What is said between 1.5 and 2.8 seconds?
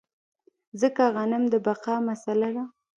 د بقا مسئله ده.